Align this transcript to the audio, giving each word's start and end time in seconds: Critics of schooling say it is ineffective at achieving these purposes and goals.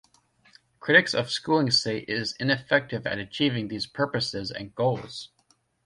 Critics 0.79 1.13
of 1.13 1.29
schooling 1.29 1.69
say 1.69 1.99
it 1.99 2.09
is 2.09 2.33
ineffective 2.39 3.05
at 3.05 3.19
achieving 3.19 3.67
these 3.67 3.85
purposes 3.85 4.49
and 4.49 4.73
goals. 4.73 5.29